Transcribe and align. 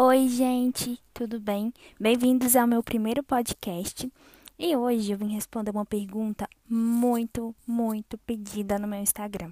Oi, 0.00 0.28
gente, 0.28 0.96
tudo 1.12 1.40
bem? 1.40 1.74
Bem-vindos 1.98 2.54
ao 2.54 2.68
meu 2.68 2.84
primeiro 2.84 3.20
podcast. 3.20 4.08
E 4.56 4.76
hoje 4.76 5.10
eu 5.10 5.18
vim 5.18 5.34
responder 5.34 5.72
uma 5.72 5.84
pergunta 5.84 6.48
muito, 6.70 7.52
muito 7.66 8.16
pedida 8.18 8.78
no 8.78 8.86
meu 8.86 9.00
Instagram. 9.00 9.50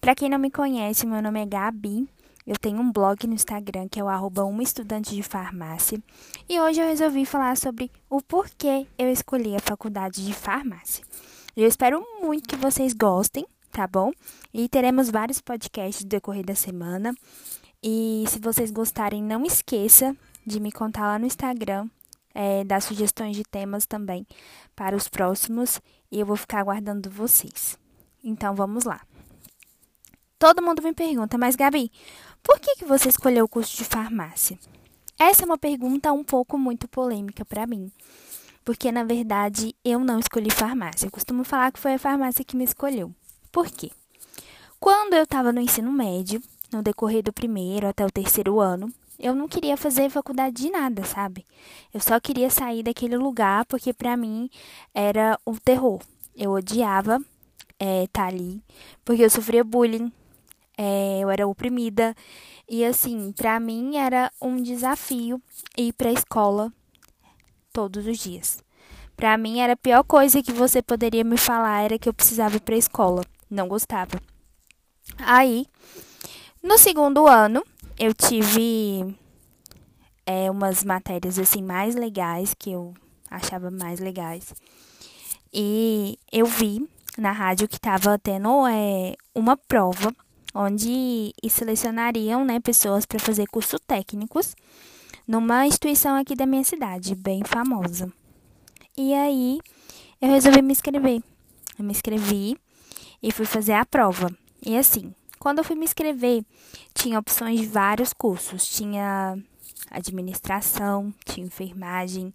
Para 0.00 0.14
quem 0.14 0.30
não 0.30 0.38
me 0.38 0.52
conhece, 0.52 1.04
meu 1.04 1.20
nome 1.20 1.42
é 1.42 1.46
Gabi. 1.46 2.08
Eu 2.46 2.56
tenho 2.56 2.78
um 2.78 2.92
blog 2.92 3.26
no 3.26 3.34
Instagram 3.34 3.88
que 3.88 3.98
é 3.98 4.04
o 4.04 4.06
uma 4.46 4.62
estudante 4.62 5.16
de 5.16 5.22
farmácia. 5.24 6.00
E 6.48 6.60
hoje 6.60 6.80
eu 6.80 6.86
resolvi 6.86 7.26
falar 7.26 7.56
sobre 7.56 7.90
o 8.08 8.22
porquê 8.22 8.86
eu 8.96 9.10
escolhi 9.10 9.56
a 9.56 9.58
faculdade 9.58 10.24
de 10.24 10.32
farmácia. 10.32 11.04
Eu 11.56 11.66
espero 11.66 12.00
muito 12.20 12.48
que 12.48 12.54
vocês 12.54 12.92
gostem, 12.92 13.44
tá 13.72 13.88
bom? 13.88 14.12
E 14.54 14.68
teremos 14.68 15.10
vários 15.10 15.40
podcasts 15.40 16.04
no 16.04 16.08
decorrer 16.08 16.46
da 16.46 16.54
semana. 16.54 17.12
E 17.82 18.24
se 18.28 18.38
vocês 18.38 18.70
gostarem, 18.70 19.22
não 19.22 19.44
esqueça 19.44 20.16
de 20.46 20.60
me 20.60 20.70
contar 20.70 21.06
lá 21.06 21.18
no 21.18 21.26
Instagram, 21.26 21.88
é, 22.34 22.62
dar 22.64 22.80
sugestões 22.80 23.36
de 23.36 23.42
temas 23.42 23.86
também 23.86 24.26
para 24.76 24.96
os 24.96 25.08
próximos. 25.08 25.80
E 26.10 26.20
eu 26.20 26.26
vou 26.26 26.36
ficar 26.36 26.60
aguardando 26.60 27.10
vocês. 27.10 27.78
Então 28.22 28.54
vamos 28.54 28.84
lá. 28.84 29.00
Todo 30.38 30.62
mundo 30.62 30.82
me 30.82 30.92
pergunta, 30.92 31.38
mas 31.38 31.56
Gabi, 31.56 31.90
por 32.42 32.58
que, 32.58 32.76
que 32.76 32.84
você 32.84 33.08
escolheu 33.08 33.44
o 33.44 33.48
curso 33.48 33.76
de 33.76 33.84
farmácia? 33.84 34.58
Essa 35.18 35.44
é 35.44 35.46
uma 35.46 35.58
pergunta 35.58 36.12
um 36.12 36.24
pouco 36.24 36.58
muito 36.58 36.88
polêmica 36.88 37.44
para 37.44 37.66
mim. 37.66 37.92
Porque, 38.64 38.90
na 38.92 39.04
verdade, 39.04 39.74
eu 39.84 40.00
não 40.00 40.18
escolhi 40.18 40.50
farmácia. 40.50 41.06
Eu 41.06 41.10
costumo 41.10 41.44
falar 41.44 41.72
que 41.72 41.78
foi 41.78 41.94
a 41.94 41.98
farmácia 41.98 42.44
que 42.44 42.56
me 42.56 42.64
escolheu. 42.64 43.12
Por 43.50 43.68
quê? 43.68 43.90
Quando 44.80 45.14
eu 45.14 45.22
estava 45.22 45.52
no 45.52 45.60
ensino 45.60 45.92
médio, 45.92 46.42
no 46.72 46.82
decorrer 46.82 47.22
do 47.22 47.32
primeiro 47.32 47.86
até 47.86 48.04
o 48.04 48.10
terceiro 48.10 48.60
ano, 48.60 48.92
eu 49.18 49.34
não 49.34 49.46
queria 49.46 49.76
fazer 49.76 50.10
faculdade 50.10 50.56
de 50.56 50.70
nada, 50.70 51.04
sabe? 51.04 51.46
Eu 51.92 52.00
só 52.00 52.18
queria 52.18 52.50
sair 52.50 52.82
daquele 52.82 53.16
lugar 53.16 53.64
porque 53.66 53.92
para 53.92 54.16
mim 54.16 54.50
era 54.92 55.38
um 55.46 55.54
terror. 55.54 56.00
Eu 56.34 56.52
odiava 56.52 57.18
estar 57.18 57.24
é, 57.78 58.06
tá 58.08 58.26
ali 58.26 58.62
porque 59.04 59.22
eu 59.22 59.30
sofria 59.30 59.62
bullying, 59.62 60.10
é, 60.76 61.20
eu 61.20 61.30
era 61.30 61.46
oprimida 61.46 62.16
e 62.68 62.84
assim, 62.84 63.32
para 63.32 63.60
mim 63.60 63.96
era 63.96 64.32
um 64.40 64.56
desafio 64.56 65.40
ir 65.76 65.92
para 65.92 66.08
a 66.08 66.12
escola 66.12 66.72
todos 67.72 68.06
os 68.06 68.18
dias. 68.18 68.62
Para 69.14 69.36
mim 69.36 69.60
era 69.60 69.74
a 69.74 69.76
pior 69.76 70.02
coisa 70.02 70.42
que 70.42 70.52
você 70.52 70.82
poderia 70.82 71.22
me 71.22 71.36
falar 71.36 71.82
era 71.82 71.98
que 71.98 72.08
eu 72.08 72.14
precisava 72.14 72.56
ir 72.56 72.60
para 72.60 72.74
a 72.74 72.78
escola. 72.78 73.24
Não 73.48 73.68
gostava. 73.68 74.20
Aí 75.18 75.66
no 76.62 76.78
segundo 76.78 77.26
ano, 77.26 77.64
eu 77.98 78.14
tive 78.14 79.16
é, 80.24 80.50
umas 80.50 80.84
matérias 80.84 81.38
assim 81.38 81.62
mais 81.62 81.94
legais 81.94 82.54
que 82.54 82.70
eu 82.70 82.94
achava 83.30 83.70
mais 83.70 83.98
legais. 83.98 84.54
E 85.52 86.18
eu 86.30 86.46
vi 86.46 86.88
na 87.18 87.32
rádio 87.32 87.68
que 87.68 87.76
estava 87.76 88.18
tendo 88.18 88.66
é, 88.66 89.14
uma 89.34 89.56
prova 89.56 90.14
onde 90.54 91.32
selecionariam 91.48 92.44
né, 92.44 92.60
pessoas 92.60 93.06
para 93.06 93.18
fazer 93.18 93.46
curso 93.48 93.78
técnicos 93.78 94.54
numa 95.26 95.66
instituição 95.66 96.16
aqui 96.16 96.34
da 96.34 96.46
minha 96.46 96.64
cidade, 96.64 97.14
bem 97.14 97.42
famosa. 97.44 98.12
E 98.96 99.14
aí 99.14 99.58
eu 100.20 100.28
resolvi 100.28 100.62
me 100.62 100.72
inscrever. 100.72 101.22
Eu 101.78 101.84
me 101.84 101.92
inscrevi 101.92 102.56
e 103.22 103.32
fui 103.32 103.46
fazer 103.46 103.72
a 103.72 103.84
prova. 103.84 104.30
E 104.64 104.76
assim, 104.76 105.14
quando 105.42 105.58
eu 105.58 105.64
fui 105.64 105.74
me 105.74 105.84
inscrever, 105.84 106.44
tinha 106.94 107.18
opções 107.18 107.60
de 107.60 107.66
vários 107.66 108.12
cursos. 108.12 108.64
Tinha 108.64 109.36
administração, 109.90 111.12
tinha 111.24 111.44
enfermagem, 111.44 112.32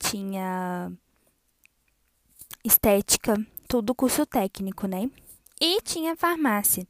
tinha 0.00 0.90
estética, 2.64 3.36
tudo 3.68 3.94
curso 3.94 4.26
técnico, 4.26 4.88
né? 4.88 5.08
E 5.60 5.80
tinha 5.82 6.16
farmácia. 6.16 6.84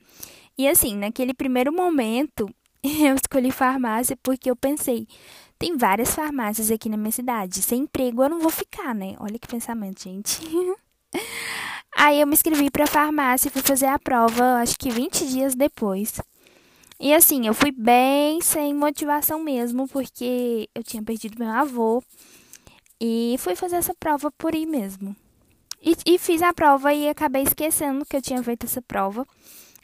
E 0.56 0.66
assim, 0.66 0.96
naquele 0.96 1.34
primeiro 1.34 1.70
momento, 1.70 2.48
eu 2.82 3.14
escolhi 3.14 3.50
farmácia 3.50 4.16
porque 4.22 4.50
eu 4.50 4.56
pensei, 4.56 5.06
tem 5.58 5.76
várias 5.76 6.14
farmácias 6.14 6.70
aqui 6.70 6.88
na 6.88 6.96
minha 6.96 7.12
cidade. 7.12 7.60
Sem 7.60 7.82
emprego 7.82 8.22
eu 8.22 8.30
não 8.30 8.40
vou 8.40 8.50
ficar, 8.50 8.94
né? 8.94 9.14
Olha 9.20 9.38
que 9.38 9.46
pensamento, 9.46 10.04
gente. 10.04 10.40
Aí 12.02 12.18
eu 12.18 12.26
me 12.26 12.32
inscrevi 12.32 12.70
para 12.70 12.86
farmácia 12.86 13.48
e 13.48 13.50
fui 13.50 13.60
fazer 13.60 13.84
a 13.84 13.98
prova, 13.98 14.54
acho 14.54 14.74
que 14.78 14.88
20 14.88 15.26
dias 15.26 15.54
depois. 15.54 16.18
E 16.98 17.12
assim, 17.12 17.46
eu 17.46 17.52
fui 17.52 17.70
bem 17.70 18.40
sem 18.40 18.72
motivação 18.72 19.38
mesmo, 19.44 19.86
porque 19.86 20.66
eu 20.74 20.82
tinha 20.82 21.02
perdido 21.02 21.38
meu 21.38 21.50
avô. 21.50 22.02
E 22.98 23.36
fui 23.38 23.54
fazer 23.54 23.76
essa 23.76 23.92
prova 23.92 24.30
por 24.30 24.54
ir 24.54 24.64
mesmo. 24.64 25.14
E, 25.82 25.94
e 26.06 26.18
fiz 26.18 26.40
a 26.40 26.54
prova 26.54 26.90
e 26.94 27.06
acabei 27.06 27.42
esquecendo 27.42 28.06
que 28.06 28.16
eu 28.16 28.22
tinha 28.22 28.42
feito 28.42 28.64
essa 28.64 28.80
prova. 28.80 29.26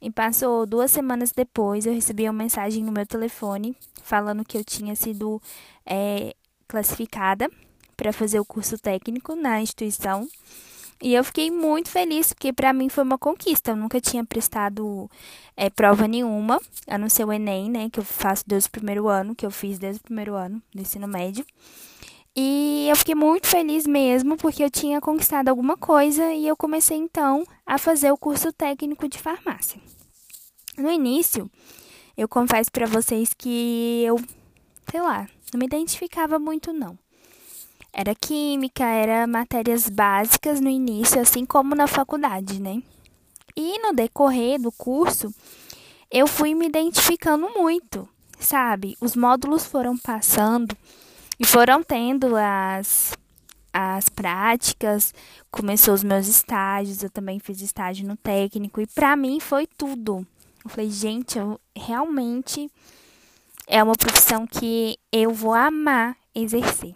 E 0.01 0.11
passou 0.11 0.65
duas 0.65 0.91
semanas 0.91 1.33
depois, 1.33 1.85
eu 1.85 1.93
recebi 1.93 2.25
uma 2.25 2.33
mensagem 2.33 2.83
no 2.83 2.93
meu 2.93 3.05
telefone 3.05 3.77
falando 4.03 4.43
que 4.43 4.57
eu 4.57 4.65
tinha 4.65 4.97
sido 4.97 5.39
é, 5.85 6.35
classificada 6.67 7.51
para 7.95 8.11
fazer 8.11 8.41
o 8.41 8.45
curso 8.45 8.79
técnico 8.79 9.37
na 9.37 9.61
instituição. 9.61 10.27
E 11.03 11.15
eu 11.15 11.23
fiquei 11.23 11.51
muito 11.51 11.91
feliz, 11.91 12.33
porque 12.33 12.53
para 12.53 12.73
mim 12.73 12.89
foi 12.89 13.05
uma 13.05 13.19
conquista. 13.19 13.73
Eu 13.73 13.77
nunca 13.77 14.01
tinha 14.01 14.25
prestado 14.25 15.11
é, 15.57 15.69
prova 15.69 16.09
nenhuma, 16.09 16.61
a 16.87 16.97
não 16.97 17.09
ser 17.09 17.25
o 17.25 17.33
Enem, 17.33 17.71
né? 17.71 17.91
Que 17.91 18.01
eu 18.01 18.05
faço 18.05 18.45
desde 18.47 18.69
o 18.69 18.73
primeiro 18.73 19.09
ano, 19.09 19.35
que 19.35 19.45
eu 19.45 19.51
fiz 19.51 19.79
desde 19.79 20.01
o 20.01 20.05
primeiro 20.05 20.35
ano 20.35 20.63
do 20.75 20.81
ensino 20.81 21.07
médio. 21.07 21.45
E 22.35 22.87
eu 22.91 22.97
fiquei 22.97 23.15
muito 23.15 23.47
feliz 23.47 23.87
mesmo, 23.87 24.37
porque 24.37 24.63
eu 24.63 24.71
tinha 24.71 25.01
conquistado 25.01 25.49
alguma 25.49 25.77
coisa 25.77 26.33
e 26.35 26.47
eu 26.47 26.57
comecei 26.57 26.97
então 26.97 27.47
a 27.65 27.79
fazer 27.79 28.11
o 28.11 28.19
curso 28.19 28.53
técnico 28.53 29.09
de 29.09 29.19
farmácia. 29.19 29.81
No 30.77 30.91
início, 30.91 31.51
eu 32.17 32.29
confesso 32.29 32.71
para 32.71 32.87
vocês 32.87 33.33
que 33.33 34.03
eu, 34.05 34.21
sei 34.91 35.01
lá, 35.01 35.27
não 35.53 35.59
me 35.59 35.65
identificava 35.65 36.39
muito 36.39 36.75
não. 36.75 36.99
Era 37.99 38.15
química, 38.15 38.85
era 38.85 39.27
matérias 39.27 39.89
básicas 39.89 40.61
no 40.61 40.69
início, 40.69 41.19
assim 41.19 41.47
como 41.47 41.75
na 41.75 41.87
faculdade, 41.87 42.61
né? 42.61 42.83
E 43.57 43.79
no 43.79 43.95
decorrer 43.95 44.61
do 44.61 44.71
curso, 44.71 45.35
eu 46.11 46.27
fui 46.27 46.55
me 46.55 46.67
identificando 46.67 47.49
muito, 47.57 48.07
sabe? 48.39 48.99
Os 49.01 49.17
módulos 49.17 49.65
foram 49.65 49.97
passando 49.97 50.77
e 51.41 51.47
foram 51.47 51.83
tendo 51.83 52.37
as 52.37 53.15
as 53.73 54.11
práticas, 54.11 55.15
começou 55.51 55.95
os 55.95 56.05
meus 56.05 56.29
estágios, 56.29 57.03
eu 57.03 57.09
também 57.09 57.39
fiz 57.39 57.63
estágio 57.63 58.07
no 58.07 58.17
técnico 58.17 58.79
e 58.79 58.87
para 58.87 59.17
mim 59.17 59.41
foi 59.41 59.67
tudo. 59.67 60.27
Eu 60.63 60.69
falei, 60.69 60.91
gente, 60.91 61.39
eu 61.39 61.59
realmente 61.75 62.71
é 63.67 63.83
uma 63.83 63.95
profissão 63.95 64.47
que 64.47 64.99
eu 65.11 65.31
vou 65.31 65.55
amar 65.55 66.15
exercer. 66.35 66.95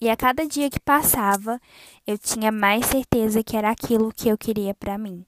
E 0.00 0.08
a 0.08 0.16
cada 0.16 0.46
dia 0.46 0.70
que 0.70 0.80
passava, 0.80 1.60
eu 2.06 2.16
tinha 2.16 2.50
mais 2.50 2.86
certeza 2.86 3.44
que 3.44 3.54
era 3.54 3.70
aquilo 3.70 4.10
que 4.10 4.30
eu 4.30 4.38
queria 4.38 4.74
para 4.74 4.96
mim. 4.96 5.26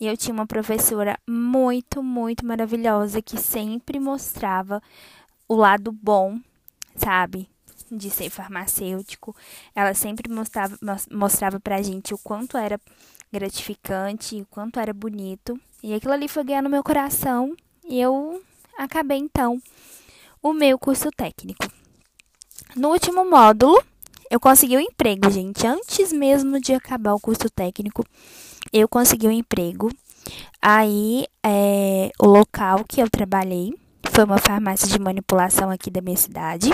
E 0.00 0.06
eu 0.06 0.16
tinha 0.16 0.34
uma 0.34 0.46
professora 0.46 1.16
muito, 1.28 2.02
muito 2.02 2.44
maravilhosa 2.44 3.22
que 3.22 3.38
sempre 3.38 4.00
mostrava 4.00 4.82
o 5.46 5.54
lado 5.54 5.92
bom, 5.92 6.40
sabe? 6.96 7.48
De 7.88 8.10
ser 8.10 8.30
farmacêutico. 8.30 9.36
Ela 9.76 9.94
sempre 9.94 10.32
mostrava, 10.32 10.76
mostrava 11.08 11.60
pra 11.60 11.80
gente 11.80 12.12
o 12.12 12.18
quanto 12.18 12.56
era 12.56 12.80
gratificante, 13.32 14.42
o 14.42 14.46
quanto 14.46 14.80
era 14.80 14.92
bonito. 14.92 15.60
E 15.84 15.94
aquilo 15.94 16.14
ali 16.14 16.26
foi 16.26 16.42
ganhar 16.42 16.62
no 16.62 16.70
meu 16.70 16.82
coração. 16.82 17.54
E 17.88 18.00
eu 18.00 18.42
acabei 18.76 19.18
então 19.18 19.62
o 20.42 20.52
meu 20.52 20.76
curso 20.80 21.10
técnico. 21.12 21.70
No 22.74 22.88
último 22.88 23.28
módulo, 23.28 23.80
eu 24.30 24.38
consegui 24.38 24.76
um 24.76 24.80
emprego, 24.80 25.28
gente. 25.28 25.66
Antes 25.66 26.12
mesmo 26.12 26.60
de 26.60 26.72
acabar 26.72 27.14
o 27.14 27.20
curso 27.20 27.50
técnico, 27.50 28.04
eu 28.72 28.88
consegui 28.88 29.26
um 29.26 29.32
emprego. 29.32 29.90
Aí, 30.62 31.26
é, 31.44 32.10
o 32.20 32.26
local 32.26 32.84
que 32.88 33.02
eu 33.02 33.10
trabalhei 33.10 33.74
foi 34.12 34.24
uma 34.24 34.38
farmácia 34.38 34.86
de 34.86 34.98
manipulação 35.00 35.68
aqui 35.68 35.90
da 35.90 36.00
minha 36.00 36.16
cidade. 36.16 36.70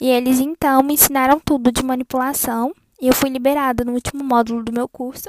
E 0.00 0.08
eles 0.08 0.38
então 0.38 0.82
me 0.82 0.94
ensinaram 0.94 1.40
tudo 1.40 1.72
de 1.72 1.82
manipulação. 1.82 2.72
E 3.00 3.08
eu 3.08 3.14
fui 3.14 3.30
liberada 3.30 3.84
no 3.84 3.92
último 3.92 4.22
módulo 4.22 4.62
do 4.62 4.72
meu 4.72 4.88
curso. 4.88 5.28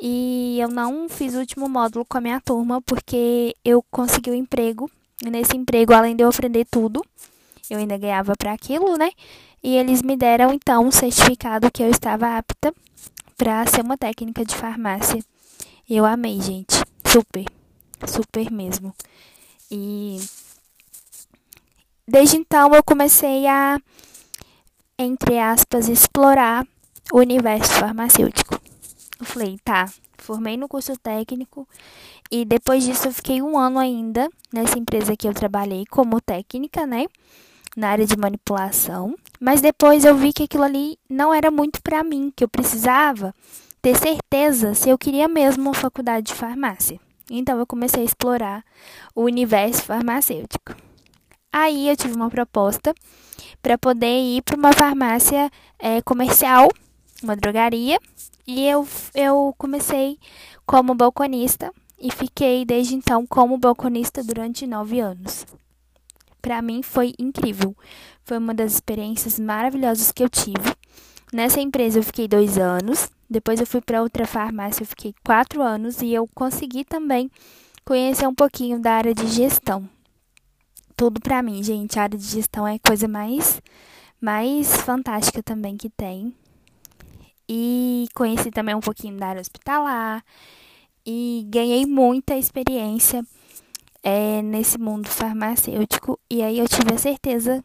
E 0.00 0.58
eu 0.60 0.68
não 0.68 1.08
fiz 1.08 1.34
o 1.34 1.38
último 1.38 1.68
módulo 1.68 2.04
com 2.04 2.18
a 2.18 2.20
minha 2.20 2.40
turma 2.40 2.80
porque 2.82 3.54
eu 3.64 3.82
consegui 3.90 4.30
o 4.30 4.32
um 4.34 4.36
emprego. 4.36 4.90
E 5.24 5.30
nesse 5.30 5.56
emprego, 5.56 5.94
além 5.94 6.14
de 6.14 6.22
eu 6.22 6.28
aprender 6.28 6.66
tudo, 6.70 7.02
eu 7.70 7.78
ainda 7.78 7.96
ganhava 7.96 8.34
para 8.36 8.52
aquilo, 8.52 8.96
né? 8.96 9.10
E 9.62 9.76
eles 9.76 10.02
me 10.02 10.16
deram 10.16 10.52
então 10.52 10.86
um 10.86 10.90
certificado 10.90 11.70
que 11.70 11.82
eu 11.82 11.90
estava 11.90 12.36
apta 12.36 12.72
para 13.36 13.66
ser 13.66 13.82
uma 13.82 13.96
técnica 13.96 14.44
de 14.44 14.54
farmácia. 14.54 15.22
Eu 15.88 16.04
amei, 16.04 16.40
gente. 16.40 16.74
Super. 17.04 17.44
Super 18.06 18.50
mesmo. 18.50 18.94
E 19.70 20.18
desde 22.06 22.36
então 22.36 22.74
eu 22.74 22.82
comecei 22.82 23.46
a, 23.46 23.80
entre 24.98 25.38
aspas, 25.38 25.88
explorar 25.88 26.66
o 27.12 27.18
universo 27.18 27.72
farmacêutico. 27.74 28.60
Eu 29.18 29.26
falei, 29.26 29.58
tá, 29.64 29.90
formei 30.16 30.56
no 30.56 30.68
curso 30.68 30.96
técnico 30.98 31.66
e 32.30 32.44
depois 32.44 32.84
disso 32.84 33.08
eu 33.08 33.12
fiquei 33.12 33.42
um 33.42 33.58
ano 33.58 33.78
ainda 33.78 34.28
nessa 34.52 34.78
empresa 34.78 35.16
que 35.16 35.26
eu 35.26 35.34
trabalhei 35.34 35.84
como 35.86 36.20
técnica, 36.20 36.86
né? 36.86 37.06
Na 37.76 37.90
área 37.90 38.06
de 38.06 38.16
manipulação. 38.16 39.14
Mas 39.40 39.60
depois 39.60 40.04
eu 40.04 40.16
vi 40.16 40.32
que 40.32 40.44
aquilo 40.44 40.64
ali 40.64 40.98
não 41.08 41.32
era 41.32 41.50
muito 41.50 41.80
para 41.82 42.02
mim, 42.02 42.32
que 42.34 42.42
eu 42.42 42.48
precisava 42.48 43.34
ter 43.80 43.96
certeza 43.96 44.74
se 44.74 44.88
eu 44.88 44.98
queria 44.98 45.28
mesmo 45.28 45.64
uma 45.64 45.74
faculdade 45.74 46.26
de 46.26 46.34
farmácia. 46.34 47.00
Então 47.30 47.58
eu 47.58 47.66
comecei 47.66 48.02
a 48.02 48.06
explorar 48.06 48.64
o 49.14 49.22
universo 49.22 49.82
farmacêutico. 49.82 50.74
Aí 51.52 51.88
eu 51.88 51.96
tive 51.96 52.14
uma 52.14 52.30
proposta 52.30 52.94
para 53.62 53.78
poder 53.78 54.20
ir 54.20 54.42
para 54.42 54.56
uma 54.56 54.72
farmácia 54.72 55.50
é, 55.78 56.00
comercial, 56.02 56.68
uma 57.22 57.36
drogaria, 57.36 57.98
e 58.46 58.66
eu, 58.66 58.86
eu 59.14 59.54
comecei 59.58 60.18
como 60.64 60.94
balconista 60.94 61.72
e 61.98 62.10
fiquei 62.10 62.64
desde 62.64 62.94
então 62.94 63.26
como 63.26 63.58
balconista 63.58 64.22
durante 64.22 64.66
nove 64.66 65.00
anos. 65.00 65.44
Para 66.40 66.62
mim 66.62 66.82
foi 66.82 67.14
incrível, 67.18 67.76
foi 68.24 68.38
uma 68.38 68.54
das 68.54 68.74
experiências 68.74 69.38
maravilhosas 69.38 70.12
que 70.12 70.22
eu 70.22 70.28
tive. 70.28 70.76
Nessa 71.32 71.60
empresa 71.60 71.98
eu 71.98 72.02
fiquei 72.02 72.26
dois 72.26 72.56
anos, 72.56 73.10
depois 73.28 73.60
eu 73.60 73.66
fui 73.66 73.80
para 73.80 74.02
outra 74.02 74.26
farmácia, 74.26 74.82
eu 74.82 74.86
fiquei 74.86 75.14
quatro 75.24 75.60
anos 75.60 76.00
e 76.00 76.12
eu 76.12 76.26
consegui 76.34 76.84
também 76.84 77.30
conhecer 77.84 78.26
um 78.26 78.34
pouquinho 78.34 78.78
da 78.80 78.92
área 78.92 79.14
de 79.14 79.26
gestão. 79.26 79.88
Tudo 80.96 81.20
para 81.20 81.42
mim, 81.42 81.62
gente, 81.62 81.98
a 81.98 82.02
área 82.02 82.18
de 82.18 82.24
gestão 82.24 82.66
é 82.66 82.74
a 82.74 82.78
coisa 82.78 83.06
mais 83.06 83.60
mais 84.20 84.76
fantástica 84.78 85.42
também 85.42 85.76
que 85.76 85.88
tem. 85.88 86.34
E 87.48 88.06
conheci 88.14 88.50
também 88.50 88.74
um 88.74 88.80
pouquinho 88.80 89.16
da 89.16 89.28
área 89.28 89.40
hospitalar 89.40 90.24
e 91.06 91.46
ganhei 91.48 91.86
muita 91.86 92.36
experiência 92.36 93.24
é, 94.02 94.42
nesse 94.42 94.78
mundo 94.78 95.08
farmacêutico. 95.08 96.18
E 96.30 96.42
aí 96.42 96.58
eu 96.58 96.68
tive 96.68 96.94
a 96.94 96.98
certeza 96.98 97.62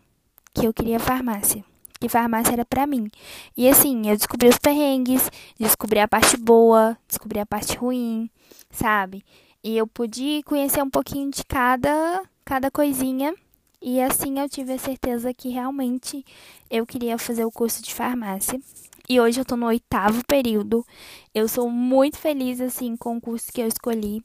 que 0.53 0.65
eu 0.65 0.73
queria 0.73 0.99
farmácia 0.99 1.63
que 2.03 2.09
farmácia 2.09 2.51
era 2.51 2.65
para 2.65 2.85
mim. 2.85 3.09
E 3.55 3.69
assim, 3.69 4.09
eu 4.09 4.17
descobri 4.17 4.49
os 4.49 4.57
perrengues, 4.57 5.31
descobri 5.57 5.99
a 5.99 6.07
parte 6.07 6.35
boa, 6.35 6.97
descobri 7.07 7.39
a 7.39 7.45
parte 7.45 7.77
ruim, 7.77 8.29
sabe? 8.69 9.23
E 9.63 9.77
eu 9.77 9.87
pude 9.87 10.43
conhecer 10.43 10.83
um 10.83 10.89
pouquinho 10.89 11.31
de 11.31 11.45
cada 11.45 12.21
cada 12.43 12.69
coisinha 12.69 13.33
e 13.81 14.01
assim 14.01 14.37
eu 14.37 14.49
tive 14.49 14.73
a 14.73 14.77
certeza 14.77 15.33
que 15.33 15.47
realmente 15.47 16.25
eu 16.69 16.85
queria 16.85 17.17
fazer 17.17 17.45
o 17.45 17.51
curso 17.51 17.81
de 17.81 17.93
farmácia. 17.93 18.59
E 19.07 19.19
hoje 19.19 19.39
eu 19.39 19.45
tô 19.45 19.55
no 19.55 19.67
oitavo 19.67 20.25
período. 20.25 20.85
Eu 21.33 21.47
sou 21.47 21.69
muito 21.69 22.17
feliz 22.17 22.59
assim 22.59 22.97
com 22.97 23.15
o 23.15 23.21
curso 23.21 23.51
que 23.51 23.61
eu 23.61 23.67
escolhi, 23.67 24.21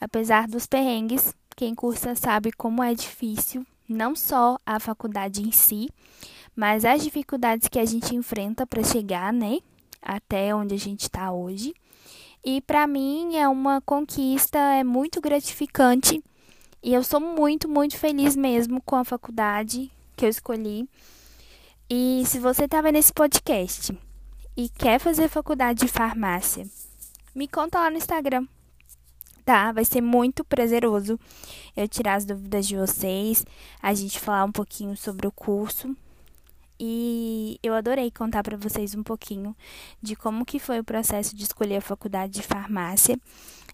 apesar 0.00 0.46
dos 0.46 0.66
perrengues. 0.66 1.34
Quem 1.56 1.74
cursa 1.74 2.14
sabe 2.14 2.52
como 2.52 2.82
é 2.82 2.92
difícil, 2.92 3.66
não 3.88 4.14
só 4.14 4.58
a 4.66 4.78
faculdade 4.78 5.40
em 5.40 5.50
si, 5.50 5.88
mas 6.54 6.84
as 6.84 7.02
dificuldades 7.02 7.66
que 7.66 7.78
a 7.78 7.84
gente 7.86 8.14
enfrenta 8.14 8.66
para 8.66 8.84
chegar, 8.84 9.32
né, 9.32 9.60
até 10.02 10.54
onde 10.54 10.74
a 10.74 10.78
gente 10.78 11.04
está 11.04 11.32
hoje. 11.32 11.74
E 12.44 12.60
para 12.60 12.86
mim 12.86 13.36
é 13.36 13.48
uma 13.48 13.80
conquista, 13.80 14.58
é 14.58 14.84
muito 14.84 15.18
gratificante 15.18 16.22
e 16.82 16.92
eu 16.92 17.02
sou 17.02 17.20
muito, 17.20 17.66
muito 17.66 17.96
feliz 17.96 18.36
mesmo 18.36 18.82
com 18.82 18.96
a 18.96 19.04
faculdade 19.04 19.90
que 20.14 20.26
eu 20.26 20.28
escolhi. 20.28 20.86
E 21.88 22.22
se 22.26 22.38
você 22.38 22.66
está 22.66 22.82
vendo 22.82 22.96
esse 22.96 23.14
podcast 23.14 23.98
e 24.54 24.68
quer 24.68 25.00
fazer 25.00 25.28
faculdade 25.28 25.86
de 25.86 25.88
farmácia, 25.88 26.66
me 27.34 27.48
conta 27.48 27.80
lá 27.80 27.90
no 27.90 27.96
Instagram. 27.96 28.46
Tá? 29.46 29.72
Vai 29.72 29.86
ser 29.86 30.02
muito 30.02 30.44
prazeroso 30.44 31.18
eu 31.74 31.88
tirar 31.88 32.16
as 32.16 32.26
dúvidas 32.26 32.66
de 32.66 32.76
vocês, 32.76 33.46
a 33.80 33.94
gente 33.94 34.20
falar 34.20 34.44
um 34.44 34.52
pouquinho 34.52 34.94
sobre 34.96 35.26
o 35.26 35.32
curso 35.32 35.96
e 36.78 37.58
eu 37.62 37.72
adorei 37.72 38.10
contar 38.10 38.42
para 38.42 38.56
vocês 38.56 38.94
um 38.94 39.02
pouquinho 39.02 39.56
de 40.02 40.14
como 40.14 40.44
que 40.44 40.58
foi 40.58 40.78
o 40.80 40.84
processo 40.84 41.34
de 41.34 41.44
escolher 41.44 41.76
a 41.76 41.80
faculdade 41.80 42.34
de 42.34 42.42
farmácia. 42.42 43.18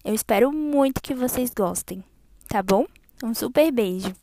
Eu 0.05 0.13
espero 0.13 0.51
muito 0.51 1.01
que 1.01 1.13
vocês 1.13 1.49
gostem, 1.49 2.03
tá 2.47 2.63
bom? 2.63 2.85
Um 3.21 3.33
super 3.33 3.71
beijo. 3.71 4.22